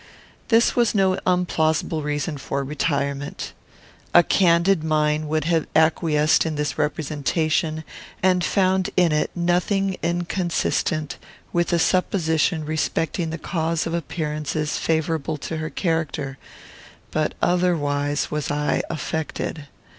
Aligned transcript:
This 0.47 0.75
was 0.75 0.95
no 0.95 1.19
unplausible 1.27 2.01
reason 2.01 2.39
for 2.39 2.63
retirement. 2.63 3.53
A 4.15 4.23
candid 4.23 4.83
mind 4.83 5.29
would 5.29 5.43
have 5.43 5.67
acquiesced 5.75 6.43
in 6.43 6.55
this 6.55 6.75
representation, 6.75 7.83
and 8.23 8.43
found 8.43 8.89
in 8.97 9.11
it 9.11 9.29
nothing 9.35 9.97
inconsistent 10.01 11.19
with 11.53 11.71
a 11.71 11.77
supposition 11.77 12.65
respecting 12.65 13.29
the 13.29 13.37
cause 13.37 13.85
of 13.85 13.93
appearances 13.93 14.75
favourable 14.75 15.37
to 15.37 15.57
her 15.57 15.69
character; 15.69 16.39
but 17.11 17.35
otherwise 17.39 18.31
was 18.31 18.49
I 18.49 18.81
affected. 18.89 19.67